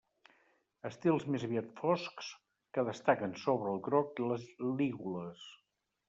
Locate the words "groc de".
3.89-4.31